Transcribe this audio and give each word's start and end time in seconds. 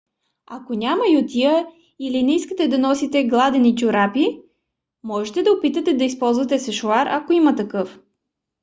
ако 0.47 0.73
няма 0.73 1.09
ютия 1.09 1.67
или 1.99 2.23
не 2.23 2.35
искате 2.35 2.67
да 2.67 2.79
носите 2.79 3.23
гладени 3.27 3.75
чорапи 3.77 4.41
можете 5.03 5.43
да 5.43 5.51
опитате 5.53 5.93
да 5.93 6.03
използвате 6.03 6.59
сешоар 6.59 7.07
ако 7.07 7.33
има 7.33 7.55
такъв 7.55 7.99